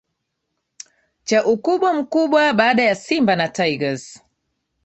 cha 1.27 1.39
ukubwa 1.45 1.93
mkubwa 1.93 2.53
baada 2.53 2.83
ya 2.83 2.95
simba 2.95 3.35
na 3.35 3.47
tigers 3.47 4.21